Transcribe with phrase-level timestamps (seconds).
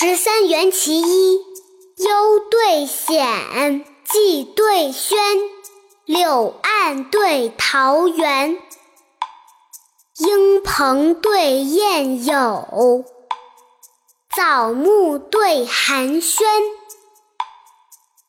[0.00, 1.44] 十三元其一，
[1.96, 5.18] 幽对险，寄对轩，
[6.04, 8.62] 柳岸对桃源，
[10.18, 13.04] 莺鹏对燕友，
[14.36, 16.44] 枣木对寒暄，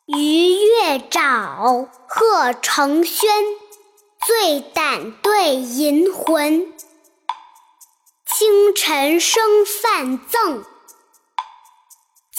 [0.07, 3.29] 鱼跃沼，鹤成轩，
[4.25, 6.73] 醉胆对银魂，
[8.25, 10.65] 清晨生饭赠。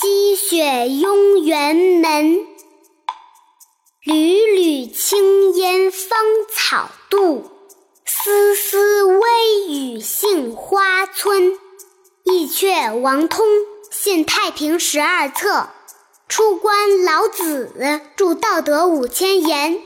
[0.01, 2.47] 积雪拥园门，
[4.03, 6.19] 缕缕青烟芳
[6.49, 7.51] 草渡，
[8.07, 9.21] 丝丝微
[9.69, 11.53] 雨杏花村。
[12.25, 13.45] 义阙王通
[13.91, 15.69] 献太平十二册，
[16.31, 19.83] 出关老子著道德五千言。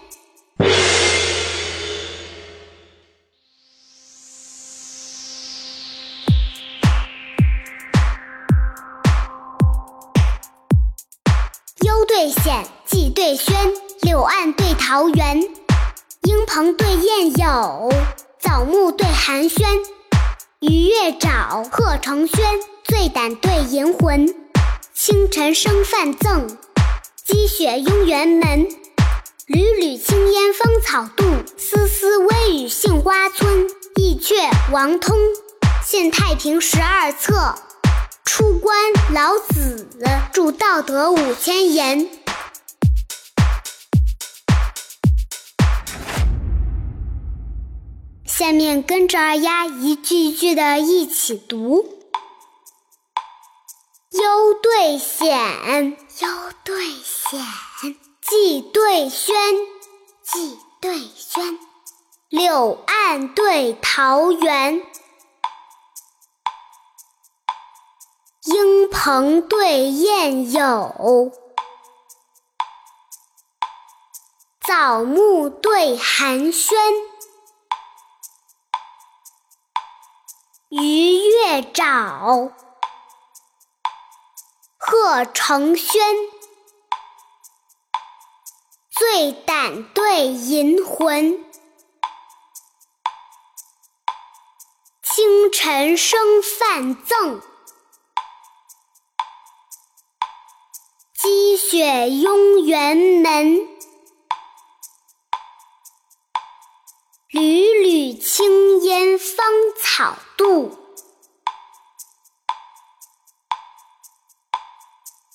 [11.95, 15.41] 幽对险，寄对轩，柳岸对桃源，
[16.23, 17.89] 莺鹏对燕友，
[18.41, 19.79] 枣木对寒暄，
[20.59, 24.27] 鱼跃沼，鹤成轩，醉胆对银魂，
[24.93, 26.49] 清晨生饭赠，
[27.25, 28.67] 积雪拥辕门，
[29.47, 31.25] 缕缕青烟芳草渡，
[31.57, 33.69] 丝丝微雨杏花村。
[33.95, 35.17] 义阙王通
[35.87, 37.55] 献太平十二册。
[38.25, 38.59] 出
[39.15, 39.89] 老子
[40.33, 42.11] 著道德五千言。
[48.27, 51.85] 下面跟着二丫一句一句的一起读：
[54.11, 56.29] 幽对险，幽
[56.65, 57.41] 对险；
[58.21, 59.37] 季对轩，
[60.25, 61.57] 季对轩；
[62.31, 64.83] 柳岸对桃源。
[68.45, 71.33] 莺鹏对燕友，
[74.61, 76.75] 枣木对寒暄，
[80.69, 82.53] 鱼跃沼，
[84.77, 86.03] 鹤成轩，
[88.91, 91.43] 醉胆对银魂，
[95.03, 97.41] 清晨生饭赠。
[101.57, 103.69] 雪拥园门，
[107.29, 109.47] 缕缕青烟芳
[109.81, 110.77] 草渡，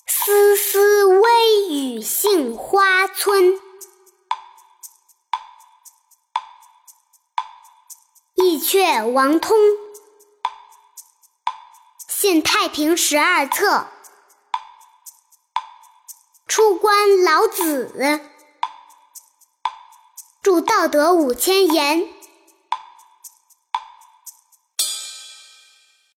[0.06, 3.58] 丝丝微雨杏花村。
[8.34, 9.56] 义阙王通
[12.08, 13.86] 献太平十二册。
[16.50, 17.94] 出关老子
[20.42, 22.19] 著道德五千言。